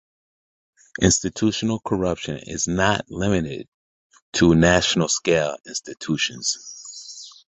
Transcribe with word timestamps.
Institutional 0.99 1.79
corruption 1.79 2.37
is 2.41 2.67
not 2.67 3.05
limited 3.11 3.67
to 4.33 4.55
national 4.55 5.07
scale 5.07 5.57
institutions. 5.67 7.29